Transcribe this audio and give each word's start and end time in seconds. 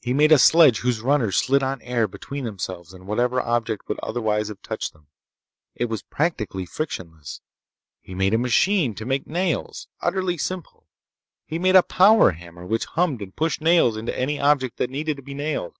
He 0.00 0.14
made 0.14 0.32
a 0.32 0.38
sledge 0.38 0.78
whose 0.78 1.02
runners 1.02 1.36
slid 1.36 1.62
on 1.62 1.82
air 1.82 2.08
between 2.08 2.44
themselves 2.44 2.94
and 2.94 3.06
whatever 3.06 3.38
object 3.38 3.86
would 3.86 4.00
otherwise 4.02 4.48
have 4.48 4.62
touched 4.62 4.94
them. 4.94 5.08
It 5.74 5.90
was 5.90 6.02
practically 6.02 6.64
frictionless. 6.64 7.42
He 8.00 8.14
made 8.14 8.32
a 8.32 8.38
machine 8.38 8.94
to 8.94 9.04
make 9.04 9.26
nails—utterly 9.26 10.38
simple. 10.38 10.86
He 11.44 11.58
made 11.58 11.76
a 11.76 11.82
power 11.82 12.30
hammer 12.30 12.64
which 12.64 12.86
hummed 12.86 13.20
and 13.20 13.36
pushed 13.36 13.60
nails 13.60 13.94
into 13.98 14.18
any 14.18 14.40
object 14.40 14.78
that 14.78 14.88
needed 14.88 15.18
to 15.18 15.22
be 15.22 15.34
nailed. 15.34 15.76